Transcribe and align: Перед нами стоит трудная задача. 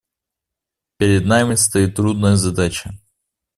Перед 0.97 1.27
нами 1.27 1.53
стоит 1.53 1.93
трудная 1.95 2.35
задача. 2.35 2.91